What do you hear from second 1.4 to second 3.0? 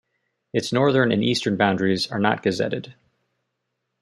boundaries are not gazetted.